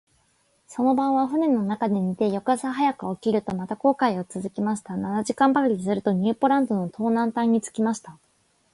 [0.67, 4.97] その晩は舟の中で寝て、翌朝早く起きると、また航海をつづけました。
[4.97, 8.17] 七時間ばかりすると、ニューポランドの東南端に着きました。